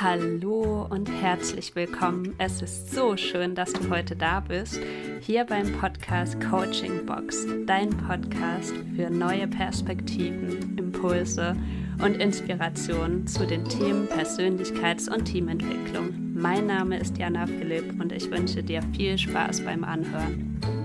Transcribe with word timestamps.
Hallo 0.00 0.86
und 0.88 1.06
herzlich 1.10 1.76
willkommen. 1.76 2.34
Es 2.38 2.62
ist 2.62 2.92
so 2.94 3.14
schön, 3.18 3.54
dass 3.54 3.74
du 3.74 3.90
heute 3.90 4.16
da 4.16 4.40
bist, 4.40 4.80
hier 5.20 5.44
beim 5.44 5.70
Podcast 5.72 6.40
Coaching 6.40 7.04
Box, 7.04 7.46
dein 7.66 7.90
Podcast 7.90 8.72
für 8.96 9.10
neue 9.10 9.46
Perspektiven, 9.46 10.78
Impulse 10.78 11.54
und 12.02 12.16
Inspirationen 12.16 13.26
zu 13.26 13.46
den 13.46 13.66
Themen 13.66 14.08
Persönlichkeits- 14.08 15.12
und 15.12 15.26
Teamentwicklung. 15.26 16.32
Mein 16.34 16.66
Name 16.66 16.98
ist 16.98 17.18
Jana 17.18 17.46
Philipp 17.46 18.00
und 18.00 18.12
ich 18.12 18.30
wünsche 18.30 18.62
dir 18.62 18.80
viel 18.96 19.18
Spaß 19.18 19.60
beim 19.60 19.84
Anhören. 19.84 20.81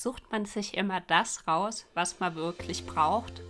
Sucht 0.00 0.32
man 0.32 0.46
sich 0.46 0.78
immer 0.78 1.02
das 1.02 1.46
raus, 1.46 1.86
was 1.92 2.20
man 2.20 2.34
wirklich 2.34 2.86
braucht? 2.86 3.42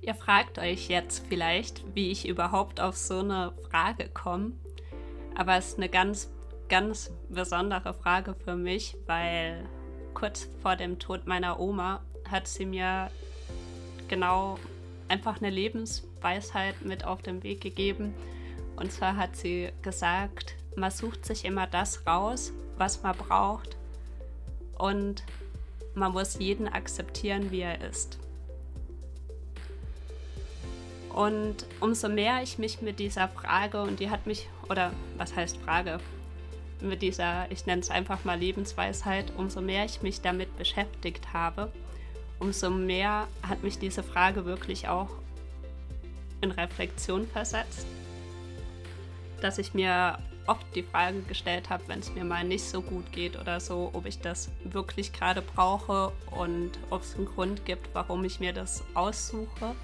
Ihr 0.00 0.14
fragt 0.14 0.58
euch 0.58 0.88
jetzt 0.88 1.26
vielleicht, 1.28 1.84
wie 1.94 2.10
ich 2.10 2.26
überhaupt 2.26 2.80
auf 2.80 2.96
so 2.96 3.18
eine 3.18 3.52
Frage 3.70 4.08
komme. 4.08 4.52
Aber 5.34 5.56
es 5.56 5.68
ist 5.68 5.76
eine 5.76 5.90
ganz, 5.90 6.30
ganz 6.70 7.10
besondere 7.28 7.92
Frage 7.92 8.34
für 8.44 8.56
mich, 8.56 8.96
weil 9.06 9.68
kurz 10.14 10.48
vor 10.62 10.76
dem 10.76 10.98
Tod 10.98 11.26
meiner 11.26 11.60
Oma 11.60 12.02
hat 12.30 12.48
sie 12.48 12.64
mir 12.64 13.10
genau 14.08 14.58
einfach 15.08 15.36
eine 15.36 15.50
Lebensweisheit 15.50 16.80
mit 16.82 17.04
auf 17.04 17.20
den 17.20 17.42
Weg 17.42 17.60
gegeben. 17.60 18.14
Und 18.76 18.90
zwar 18.90 19.16
hat 19.16 19.36
sie 19.36 19.70
gesagt, 19.82 20.56
man 20.76 20.90
sucht 20.90 21.26
sich 21.26 21.44
immer 21.44 21.66
das 21.66 22.06
raus, 22.06 22.54
was 22.78 23.02
man 23.02 23.16
braucht. 23.16 23.76
Und 24.78 25.24
man 25.94 26.12
muss 26.12 26.38
jeden 26.38 26.68
akzeptieren, 26.68 27.50
wie 27.50 27.60
er 27.60 27.80
ist. 27.80 28.18
Und 31.16 31.64
umso 31.80 32.10
mehr 32.10 32.42
ich 32.42 32.58
mich 32.58 32.82
mit 32.82 32.98
dieser 32.98 33.28
Frage, 33.28 33.80
und 33.80 34.00
die 34.00 34.10
hat 34.10 34.26
mich, 34.26 34.48
oder 34.68 34.92
was 35.16 35.34
heißt 35.34 35.56
Frage, 35.56 35.98
mit 36.80 37.00
dieser, 37.00 37.50
ich 37.50 37.64
nenne 37.64 37.80
es 37.80 37.90
einfach 37.90 38.24
mal 38.24 38.38
Lebensweisheit, 38.38 39.32
umso 39.38 39.62
mehr 39.62 39.86
ich 39.86 40.02
mich 40.02 40.20
damit 40.20 40.54
beschäftigt 40.58 41.32
habe, 41.32 41.72
umso 42.38 42.68
mehr 42.68 43.28
hat 43.42 43.62
mich 43.62 43.78
diese 43.78 44.02
Frage 44.02 44.44
wirklich 44.44 44.88
auch 44.88 45.08
in 46.42 46.50
Reflexion 46.50 47.26
versetzt, 47.26 47.86
dass 49.40 49.56
ich 49.56 49.72
mir 49.72 50.18
oft 50.46 50.66
die 50.74 50.82
Frage 50.82 51.22
gestellt 51.22 51.70
habe, 51.70 51.84
wenn 51.88 52.00
es 52.00 52.14
mir 52.14 52.24
mal 52.24 52.44
nicht 52.44 52.64
so 52.64 52.82
gut 52.82 53.10
geht 53.12 53.38
oder 53.38 53.60
so, 53.60 53.90
ob 53.92 54.06
ich 54.06 54.20
das 54.20 54.50
wirklich 54.64 55.12
gerade 55.12 55.42
brauche 55.42 56.12
und 56.30 56.72
ob 56.90 57.02
es 57.02 57.16
einen 57.16 57.26
Grund 57.26 57.64
gibt, 57.64 57.88
warum 57.92 58.24
ich 58.24 58.40
mir 58.40 58.52
das 58.52 58.84
aussuche. 58.94 59.74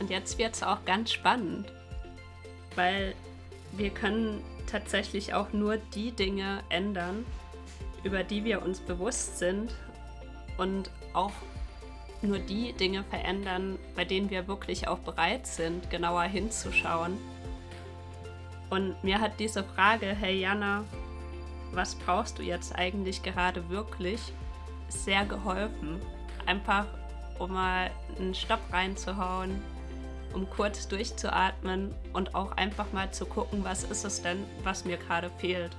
Und 0.00 0.10
jetzt 0.10 0.38
wird 0.38 0.54
es 0.54 0.62
auch 0.62 0.84
ganz 0.84 1.12
spannend, 1.12 1.72
weil 2.74 3.14
wir 3.72 3.90
können 3.90 4.42
tatsächlich 4.66 5.34
auch 5.34 5.52
nur 5.52 5.76
die 5.76 6.12
Dinge 6.12 6.62
ändern, 6.68 7.24
über 8.02 8.22
die 8.22 8.44
wir 8.44 8.62
uns 8.62 8.80
bewusst 8.80 9.38
sind 9.38 9.74
und 10.58 10.90
auch 11.14 11.32
nur 12.24 12.38
die 12.38 12.72
Dinge 12.72 13.04
verändern, 13.04 13.78
bei 13.94 14.04
denen 14.04 14.30
wir 14.30 14.48
wirklich 14.48 14.88
auch 14.88 14.98
bereit 14.98 15.46
sind, 15.46 15.90
genauer 15.90 16.22
hinzuschauen. 16.24 17.18
Und 18.70 19.02
mir 19.04 19.20
hat 19.20 19.38
diese 19.38 19.62
Frage, 19.62 20.06
hey 20.06 20.40
Jana, 20.40 20.84
was 21.72 21.94
brauchst 21.94 22.38
du 22.38 22.42
jetzt 22.42 22.74
eigentlich 22.74 23.22
gerade 23.22 23.68
wirklich, 23.68 24.20
sehr 24.88 25.24
geholfen. 25.24 26.00
Einfach, 26.46 26.86
um 27.38 27.52
mal 27.52 27.90
einen 28.18 28.34
Stopp 28.34 28.60
reinzuhauen, 28.72 29.60
um 30.34 30.48
kurz 30.50 30.88
durchzuatmen 30.88 31.94
und 32.12 32.34
auch 32.34 32.52
einfach 32.52 32.92
mal 32.92 33.10
zu 33.12 33.26
gucken, 33.26 33.64
was 33.64 33.84
ist 33.84 34.04
es 34.04 34.22
denn, 34.22 34.44
was 34.62 34.84
mir 34.84 34.96
gerade 34.96 35.30
fehlt. 35.38 35.76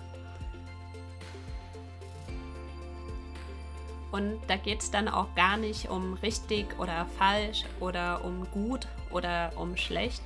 Und 4.16 4.40
da 4.48 4.56
geht 4.56 4.80
es 4.82 4.92
dann 4.92 5.10
auch 5.10 5.36
gar 5.36 5.58
nicht 5.58 5.90
um 5.90 6.14
richtig 6.14 6.80
oder 6.80 7.06
falsch 7.18 7.66
oder 7.82 8.24
um 8.24 8.50
gut 8.50 8.88
oder 9.12 9.52
um 9.58 9.76
schlecht, 9.76 10.22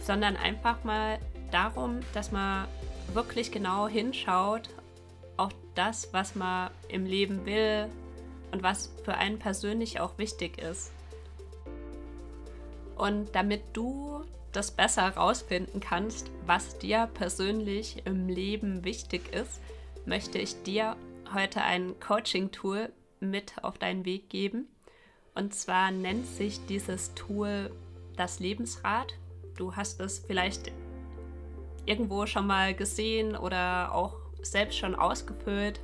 sondern 0.00 0.36
einfach 0.36 0.82
mal 0.82 1.20
darum, 1.52 2.00
dass 2.12 2.32
man 2.32 2.66
wirklich 3.14 3.52
genau 3.52 3.86
hinschaut 3.86 4.70
auf 5.36 5.52
das, 5.76 6.12
was 6.12 6.34
man 6.34 6.72
im 6.88 7.06
Leben 7.06 7.46
will 7.46 7.86
und 8.50 8.64
was 8.64 8.92
für 9.04 9.14
einen 9.14 9.38
persönlich 9.38 10.00
auch 10.00 10.18
wichtig 10.18 10.58
ist. 10.58 10.90
Und 12.96 13.36
damit 13.36 13.62
du 13.72 14.24
das 14.50 14.72
besser 14.72 15.08
rausfinden 15.10 15.78
kannst, 15.78 16.32
was 16.44 16.76
dir 16.76 17.08
persönlich 17.14 18.02
im 18.04 18.28
Leben 18.28 18.82
wichtig 18.82 19.32
ist, 19.32 19.60
möchte 20.06 20.38
ich 20.38 20.60
dir 20.64 20.96
heute 21.34 21.62
ein 21.62 21.98
Coaching-Tool 22.00 22.92
mit 23.20 23.62
auf 23.62 23.78
deinen 23.78 24.04
Weg 24.04 24.28
geben. 24.28 24.68
Und 25.34 25.54
zwar 25.54 25.90
nennt 25.90 26.26
sich 26.26 26.64
dieses 26.66 27.14
Tool 27.14 27.70
das 28.16 28.40
Lebensrad. 28.40 29.14
Du 29.56 29.76
hast 29.76 30.00
es 30.00 30.18
vielleicht 30.18 30.72
irgendwo 31.86 32.26
schon 32.26 32.46
mal 32.46 32.74
gesehen 32.74 33.36
oder 33.36 33.94
auch 33.94 34.16
selbst 34.42 34.78
schon 34.78 34.94
ausgefüllt. 34.94 35.80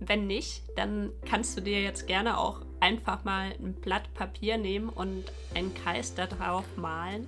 Wenn 0.00 0.26
nicht, 0.26 0.62
dann 0.76 1.12
kannst 1.24 1.56
du 1.56 1.60
dir 1.60 1.82
jetzt 1.82 2.06
gerne 2.06 2.38
auch 2.38 2.62
einfach 2.80 3.24
mal 3.24 3.52
ein 3.58 3.74
Blatt 3.74 4.14
Papier 4.14 4.56
nehmen 4.56 4.88
und 4.88 5.24
einen 5.54 5.74
Kreis 5.74 6.14
darauf 6.14 6.64
malen 6.76 7.26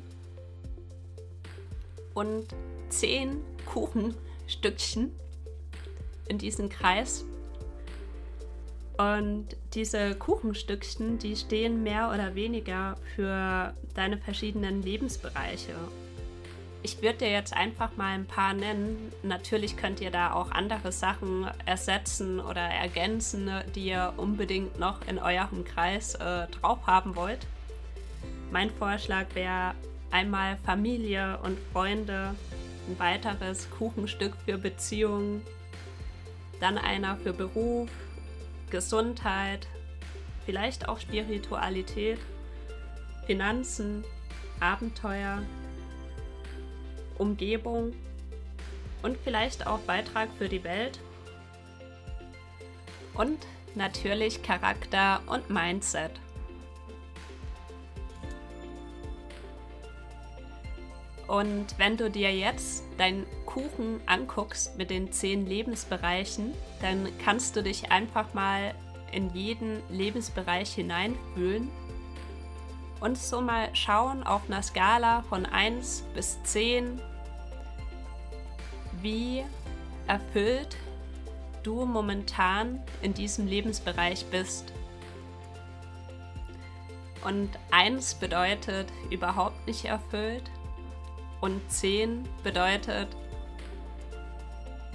und 2.14 2.47
zehn 2.88 3.42
Kuchenstückchen 3.66 5.12
in 6.30 6.38
diesen 6.38 6.68
Kreis. 6.68 7.26
Und 8.96 9.48
diese 9.74 10.14
Kuchenstückchen, 10.14 11.18
die 11.18 11.34
stehen 11.34 11.82
mehr 11.82 12.10
oder 12.12 12.34
weniger 12.34 12.96
für 13.14 13.74
deine 13.94 14.18
verschiedenen 14.18 14.82
Lebensbereiche. 14.82 15.74
Ich 16.82 17.02
würde 17.02 17.18
dir 17.18 17.30
jetzt 17.30 17.54
einfach 17.54 17.96
mal 17.96 18.14
ein 18.14 18.26
paar 18.26 18.54
nennen. 18.54 19.12
Natürlich 19.22 19.76
könnt 19.76 20.00
ihr 20.00 20.10
da 20.10 20.32
auch 20.32 20.50
andere 20.50 20.92
Sachen 20.92 21.46
ersetzen 21.66 22.41
oder 22.41 22.62
ergänzen, 22.62 23.50
die 23.74 23.88
ihr 23.88 24.14
unbedingt 24.16 24.78
noch 24.78 25.06
in 25.06 25.18
eurem 25.18 25.64
Kreis 25.64 26.14
äh, 26.14 26.47
drauf 26.48 26.78
haben 26.86 27.16
wollt. 27.16 27.47
Mein 28.50 28.70
Vorschlag 28.70 29.26
wäre 29.34 29.74
einmal 30.10 30.58
Familie 30.64 31.38
und 31.42 31.58
Freunde, 31.72 32.34
ein 32.88 32.98
weiteres 32.98 33.70
Kuchenstück 33.70 34.34
für 34.44 34.58
Beziehungen, 34.58 35.42
dann 36.60 36.78
einer 36.78 37.16
für 37.16 37.32
Beruf, 37.32 37.88
Gesundheit, 38.71 39.66
vielleicht 40.47 40.88
auch 40.88 41.00
Spiritualität, 41.00 42.19
Finanzen, 43.26 44.04
Abenteuer, 44.60 45.43
Umgebung 47.19 47.93
und 49.03 49.16
vielleicht 49.16 49.66
auch 49.66 49.78
Beitrag 49.81 50.28
für 50.38 50.48
die 50.48 50.65
Welt. 50.65 51.00
Und 53.15 53.47
natürlich 53.75 54.42
Charakter 54.42 55.21
und 55.27 55.51
Mindset. 55.51 56.13
Und 61.30 61.78
wenn 61.78 61.97
du 61.97 62.10
dir 62.10 62.34
jetzt 62.34 62.82
deinen 62.98 63.24
Kuchen 63.47 64.00
anguckst 64.06 64.77
mit 64.77 64.91
den 64.91 65.12
zehn 65.12 65.47
Lebensbereichen, 65.47 66.54
dann 66.82 67.06
kannst 67.24 67.54
du 67.54 67.62
dich 67.62 67.92
einfach 67.92 68.34
mal 68.34 68.74
in 69.12 69.32
jeden 69.32 69.80
Lebensbereich 69.91 70.74
hineinfühlen 70.74 71.68
und 72.98 73.16
so 73.16 73.41
mal 73.41 73.68
schauen 73.77 74.24
auf 74.24 74.42
einer 74.48 74.60
Skala 74.60 75.22
von 75.22 75.47
1 75.47 76.03
bis 76.16 76.42
10, 76.42 77.00
wie 79.00 79.44
erfüllt 80.09 80.77
du 81.62 81.86
momentan 81.86 82.82
in 83.03 83.15
diesem 83.15 83.47
Lebensbereich 83.47 84.27
bist. 84.32 84.72
Und 87.22 87.50
1 87.71 88.16
bedeutet 88.16 88.88
überhaupt 89.10 89.65
nicht 89.68 89.84
erfüllt 89.84 90.50
und 91.41 91.60
10 91.71 92.28
bedeutet 92.42 93.09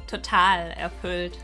total 0.08 0.72
erfüllt. 0.72 1.38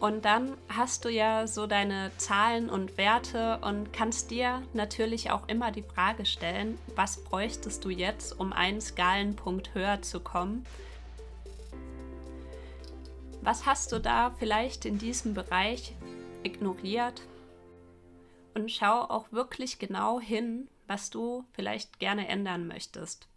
Und 0.00 0.24
dann 0.24 0.56
hast 0.68 1.04
du 1.04 1.08
ja 1.08 1.48
so 1.48 1.66
deine 1.66 2.12
Zahlen 2.18 2.70
und 2.70 2.96
Werte 2.98 3.58
und 3.62 3.92
kannst 3.92 4.30
dir 4.30 4.62
natürlich 4.72 5.32
auch 5.32 5.48
immer 5.48 5.72
die 5.72 5.82
Frage 5.82 6.24
stellen, 6.24 6.78
was 6.94 7.24
bräuchtest 7.24 7.84
du 7.84 7.90
jetzt, 7.90 8.38
um 8.38 8.52
einen 8.52 8.80
Skalenpunkt 8.80 9.74
höher 9.74 10.00
zu 10.00 10.20
kommen? 10.20 10.64
Was 13.42 13.66
hast 13.66 13.90
du 13.90 13.98
da 13.98 14.32
vielleicht 14.38 14.84
in 14.84 14.98
diesem 14.98 15.34
Bereich 15.34 15.96
ignoriert? 16.44 17.22
Und 18.58 18.72
schau 18.72 19.02
auch 19.02 19.30
wirklich 19.30 19.78
genau 19.78 20.18
hin, 20.18 20.66
was 20.88 21.10
du 21.10 21.44
vielleicht 21.52 22.00
gerne 22.00 22.26
ändern 22.26 22.66
möchtest. 22.66 23.28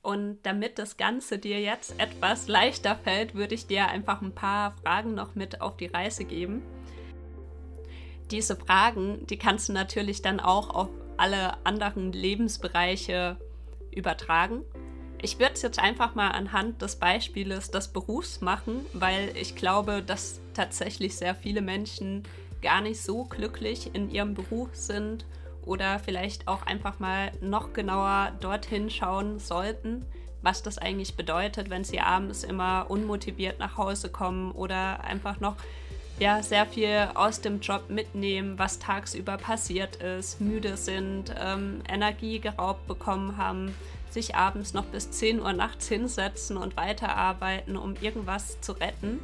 Und 0.00 0.38
damit 0.44 0.78
das 0.78 0.96
Ganze 0.96 1.38
dir 1.38 1.60
jetzt 1.60 2.00
etwas 2.00 2.48
leichter 2.48 2.96
fällt, 2.96 3.34
würde 3.34 3.54
ich 3.54 3.66
dir 3.66 3.88
einfach 3.88 4.22
ein 4.22 4.34
paar 4.34 4.78
Fragen 4.78 5.12
noch 5.12 5.34
mit 5.34 5.60
auf 5.60 5.76
die 5.76 5.88
Reise 5.88 6.24
geben. 6.24 6.62
Diese 8.30 8.56
Fragen, 8.56 9.26
die 9.26 9.36
kannst 9.36 9.68
du 9.68 9.74
natürlich 9.74 10.22
dann 10.22 10.40
auch 10.40 10.70
auf 10.70 10.88
alle 11.18 11.62
anderen 11.66 12.14
Lebensbereiche 12.14 13.36
übertragen. 13.90 14.64
Ich 15.20 15.38
würde 15.38 15.52
es 15.52 15.60
jetzt 15.60 15.78
einfach 15.78 16.14
mal 16.14 16.30
anhand 16.30 16.80
des 16.80 16.96
Beispieles 16.96 17.70
des 17.70 17.88
Berufs 17.88 18.40
machen, 18.40 18.86
weil 18.94 19.36
ich 19.36 19.54
glaube, 19.54 20.02
dass 20.02 20.40
tatsächlich 20.54 21.14
sehr 21.18 21.34
viele 21.34 21.60
Menschen 21.60 22.22
gar 22.62 22.80
nicht 22.80 23.00
so 23.00 23.24
glücklich 23.24 23.94
in 23.94 24.10
ihrem 24.10 24.34
Beruf 24.34 24.70
sind 24.74 25.24
oder 25.64 25.98
vielleicht 25.98 26.48
auch 26.48 26.66
einfach 26.66 26.98
mal 26.98 27.32
noch 27.40 27.72
genauer 27.72 28.32
dorthin 28.40 28.90
schauen 28.90 29.38
sollten, 29.38 30.04
was 30.42 30.62
das 30.62 30.78
eigentlich 30.78 31.16
bedeutet, 31.16 31.70
wenn 31.70 31.84
sie 31.84 32.00
abends 32.00 32.44
immer 32.44 32.86
unmotiviert 32.88 33.58
nach 33.58 33.76
Hause 33.76 34.08
kommen 34.08 34.52
oder 34.52 35.04
einfach 35.04 35.40
noch 35.40 35.56
ja, 36.18 36.42
sehr 36.42 36.66
viel 36.66 37.08
aus 37.14 37.40
dem 37.40 37.60
Job 37.60 37.88
mitnehmen, 37.88 38.58
was 38.58 38.78
tagsüber 38.78 39.38
passiert 39.38 39.96
ist, 39.96 40.40
müde 40.40 40.76
sind, 40.76 41.34
ähm, 41.40 41.82
Energie 41.88 42.40
geraubt 42.40 42.86
bekommen 42.86 43.38
haben, 43.38 43.74
sich 44.10 44.34
abends 44.34 44.74
noch 44.74 44.84
bis 44.84 45.10
10 45.10 45.40
Uhr 45.40 45.52
nachts 45.54 45.88
hinsetzen 45.88 46.58
und 46.58 46.76
weiterarbeiten, 46.76 47.76
um 47.76 47.94
irgendwas 48.00 48.60
zu 48.60 48.72
retten. 48.72 49.20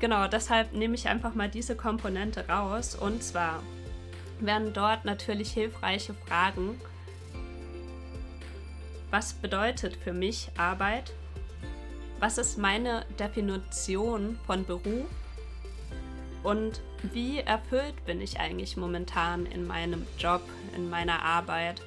Genau, 0.00 0.26
deshalb 0.28 0.72
nehme 0.72 0.94
ich 0.94 1.08
einfach 1.08 1.34
mal 1.34 1.48
diese 1.48 1.76
Komponente 1.76 2.46
raus 2.48 2.94
und 2.94 3.22
zwar 3.22 3.62
werden 4.40 4.72
dort 4.72 5.04
natürlich 5.04 5.52
hilfreiche 5.52 6.14
Fragen. 6.14 6.80
Was 9.10 9.32
bedeutet 9.32 9.96
für 9.96 10.12
mich 10.12 10.50
Arbeit? 10.56 11.12
Was 12.20 12.38
ist 12.38 12.58
meine 12.58 13.06
Definition 13.18 14.38
von 14.46 14.64
Beruf? 14.64 15.06
Und 16.42 16.82
wie 17.12 17.38
erfüllt 17.38 18.04
bin 18.04 18.20
ich 18.20 18.38
eigentlich 18.38 18.76
momentan 18.76 19.46
in 19.46 19.66
meinem 19.66 20.06
Job, 20.18 20.42
in 20.76 20.90
meiner 20.90 21.22
Arbeit? 21.22 21.80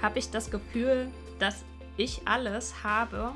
Habe 0.00 0.18
ich 0.18 0.30
das 0.30 0.50
Gefühl, 0.50 1.08
dass 1.38 1.64
ich 1.96 2.22
alles 2.26 2.82
habe, 2.82 3.32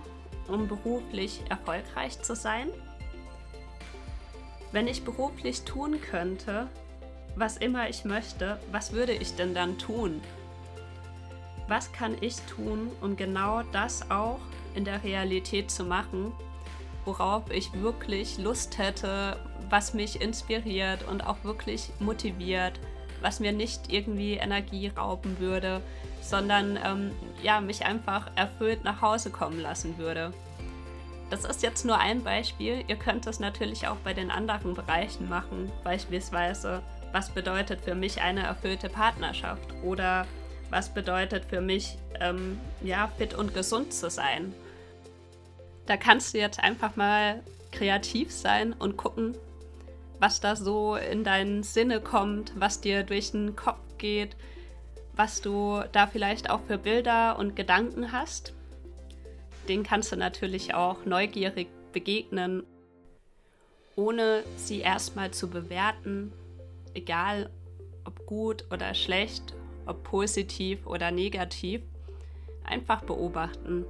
um 0.48 0.68
beruflich 0.68 1.42
erfolgreich 1.48 2.20
zu 2.22 2.34
sein? 2.34 2.68
Wenn 4.72 4.88
ich 4.88 5.04
beruflich 5.04 5.62
tun 5.62 6.00
könnte, 6.00 6.68
was 7.36 7.56
immer 7.56 7.88
ich 7.88 8.04
möchte, 8.04 8.58
was 8.72 8.92
würde 8.92 9.12
ich 9.12 9.36
denn 9.36 9.54
dann 9.54 9.78
tun? 9.78 10.20
Was 11.68 11.92
kann 11.92 12.16
ich 12.20 12.36
tun, 12.42 12.90
um 13.00 13.16
genau 13.16 13.62
das 13.72 14.10
auch 14.10 14.40
in 14.74 14.84
der 14.84 15.02
Realität 15.02 15.70
zu 15.70 15.84
machen, 15.84 16.32
worauf 17.04 17.50
ich 17.50 17.72
wirklich 17.74 18.38
Lust 18.38 18.78
hätte, 18.78 19.38
was 19.68 19.94
mich 19.94 20.20
inspiriert 20.20 21.06
und 21.08 21.26
auch 21.26 21.42
wirklich 21.44 21.90
motiviert, 21.98 22.80
was 23.20 23.40
mir 23.40 23.52
nicht 23.52 23.92
irgendwie 23.92 24.34
Energie 24.34 24.88
rauben 24.88 25.38
würde, 25.38 25.80
sondern 26.28 26.78
ähm, 26.82 27.12
ja, 27.42 27.60
mich 27.60 27.84
einfach 27.84 28.30
erfüllt 28.36 28.84
nach 28.84 29.02
Hause 29.02 29.30
kommen 29.30 29.60
lassen 29.60 29.98
würde. 29.98 30.32
Das 31.30 31.44
ist 31.44 31.62
jetzt 31.62 31.84
nur 31.84 31.98
ein 31.98 32.22
Beispiel. 32.22 32.84
Ihr 32.86 32.96
könnt 32.96 33.26
es 33.26 33.40
natürlich 33.40 33.88
auch 33.88 33.96
bei 33.96 34.14
den 34.14 34.30
anderen 34.30 34.74
Bereichen 34.74 35.28
machen. 35.28 35.72
Beispielsweise, 35.82 36.82
was 37.12 37.30
bedeutet 37.30 37.80
für 37.80 37.94
mich 37.94 38.20
eine 38.20 38.42
erfüllte 38.42 38.88
Partnerschaft? 38.88 39.74
Oder 39.82 40.26
was 40.70 40.88
bedeutet 40.88 41.44
für 41.44 41.60
mich, 41.60 41.98
ähm, 42.20 42.58
ja, 42.82 43.08
fit 43.18 43.34
und 43.34 43.54
gesund 43.54 43.92
zu 43.92 44.08
sein? 44.08 44.54
Da 45.86 45.96
kannst 45.96 46.34
du 46.34 46.38
jetzt 46.38 46.60
einfach 46.60 46.96
mal 46.96 47.42
kreativ 47.72 48.32
sein 48.32 48.72
und 48.72 48.96
gucken, 48.96 49.36
was 50.18 50.40
da 50.40 50.56
so 50.56 50.96
in 50.96 51.24
deinen 51.24 51.62
Sinne 51.62 52.00
kommt, 52.00 52.52
was 52.56 52.80
dir 52.80 53.02
durch 53.02 53.32
den 53.32 53.54
Kopf 53.54 53.80
geht, 53.98 54.36
was 55.16 55.40
du 55.40 55.82
da 55.92 56.06
vielleicht 56.06 56.50
auch 56.50 56.60
für 56.60 56.78
Bilder 56.78 57.38
und 57.38 57.56
Gedanken 57.56 58.12
hast 58.12 58.54
den 59.68 59.82
kannst 59.82 60.12
du 60.12 60.16
natürlich 60.16 60.74
auch 60.74 61.04
neugierig 61.04 61.68
begegnen, 61.92 62.64
ohne 63.96 64.44
sie 64.56 64.80
erstmal 64.80 65.30
zu 65.30 65.48
bewerten, 65.48 66.32
egal 66.94 67.50
ob 68.04 68.26
gut 68.26 68.66
oder 68.70 68.94
schlecht, 68.94 69.54
ob 69.86 70.02
positiv 70.04 70.86
oder 70.86 71.10
negativ, 71.10 71.82
einfach 72.64 73.02
beobachten. 73.02 73.84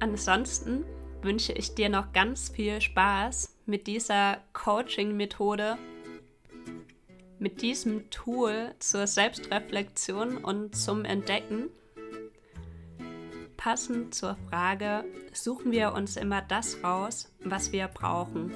Ansonsten 0.00 0.84
wünsche 1.22 1.52
ich 1.52 1.74
dir 1.74 1.88
noch 1.88 2.12
ganz 2.12 2.50
viel 2.50 2.80
Spaß 2.80 3.56
mit 3.64 3.86
dieser 3.86 4.38
Coaching-Methode, 4.52 5.78
mit 7.38 7.62
diesem 7.62 8.10
Tool 8.10 8.74
zur 8.78 9.06
Selbstreflexion 9.06 10.38
und 10.38 10.76
zum 10.76 11.04
Entdecken 11.04 11.70
passend 13.64 14.14
zur 14.14 14.36
Frage 14.50 15.06
suchen 15.32 15.72
wir 15.72 15.94
uns 15.94 16.18
immer 16.18 16.42
das 16.42 16.84
raus, 16.84 17.32
was 17.42 17.72
wir 17.72 17.88
brauchen. 17.88 18.52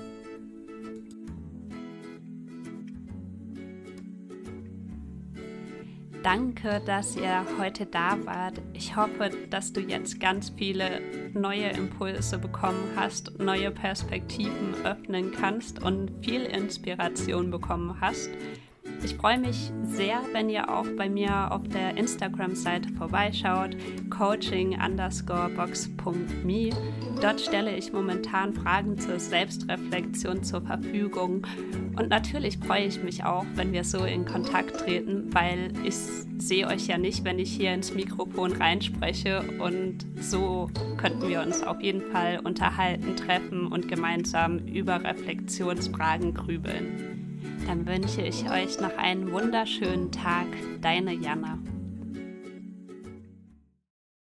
Danke, 6.22 6.82
dass 6.84 7.16
ihr 7.16 7.42
heute 7.58 7.86
da 7.86 8.18
wart. 8.26 8.60
Ich 8.74 8.96
hoffe, 8.96 9.30
dass 9.48 9.72
du 9.72 9.80
jetzt 9.80 10.20
ganz 10.20 10.52
viele 10.54 11.00
neue 11.32 11.70
Impulse 11.70 12.36
bekommen 12.36 12.92
hast, 12.94 13.38
neue 13.38 13.70
Perspektiven 13.70 14.74
öffnen 14.84 15.32
kannst 15.32 15.82
und 15.82 16.10
viel 16.22 16.42
Inspiration 16.42 17.50
bekommen 17.50 17.98
hast. 18.02 18.28
Ich 19.04 19.14
freue 19.14 19.38
mich 19.38 19.70
sehr, 19.84 20.20
wenn 20.32 20.50
ihr 20.50 20.68
auch 20.68 20.86
bei 20.96 21.08
mir 21.08 21.52
auf 21.52 21.66
der 21.68 21.96
Instagram-Seite 21.96 22.88
vorbeischaut, 22.90 23.76
coaching 24.10 24.76
box.me. 25.56 26.70
Dort 27.20 27.40
stelle 27.40 27.76
ich 27.76 27.92
momentan 27.92 28.52
Fragen 28.54 28.98
zur 28.98 29.20
Selbstreflexion 29.20 30.42
zur 30.42 30.62
Verfügung. 30.62 31.46
Und 31.96 32.08
natürlich 32.08 32.58
freue 32.58 32.86
ich 32.86 33.02
mich 33.02 33.24
auch, 33.24 33.44
wenn 33.54 33.72
wir 33.72 33.84
so 33.84 34.04
in 34.04 34.24
Kontakt 34.24 34.80
treten, 34.80 35.32
weil 35.32 35.72
ich 35.84 35.94
sehe 36.38 36.66
euch 36.66 36.88
ja 36.88 36.98
nicht, 36.98 37.24
wenn 37.24 37.38
ich 37.38 37.52
hier 37.52 37.72
ins 37.74 37.94
Mikrofon 37.94 38.52
reinspreche. 38.52 39.44
Und 39.60 40.06
so 40.20 40.70
könnten 40.96 41.28
wir 41.28 41.42
uns 41.42 41.62
auf 41.62 41.80
jeden 41.80 42.02
Fall 42.02 42.40
unterhalten, 42.42 43.14
treffen 43.16 43.68
und 43.68 43.88
gemeinsam 43.88 44.58
über 44.58 45.02
Reflexionsfragen 45.04 46.34
grübeln 46.34 47.27
dann 47.66 47.86
wünsche 47.86 48.22
ich 48.22 48.50
euch 48.50 48.80
noch 48.80 48.96
einen 48.96 49.30
wunderschönen 49.32 50.10
Tag. 50.10 50.46
Deine 50.80 51.12
Jana. 51.12 51.58